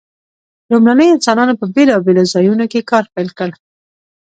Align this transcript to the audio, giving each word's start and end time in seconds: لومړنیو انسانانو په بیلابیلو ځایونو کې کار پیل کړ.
لومړنیو 0.71 1.15
انسانانو 1.17 1.59
په 1.59 1.65
بیلابیلو 1.75 2.29
ځایونو 2.33 2.65
کې 2.71 2.87
کار 2.91 3.05
پیل 3.13 3.29
کړ. 3.39 3.49